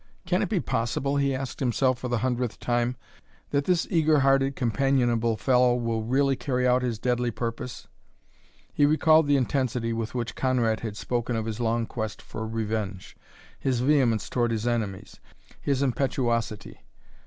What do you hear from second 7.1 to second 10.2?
purpose?" He recalled the intensity with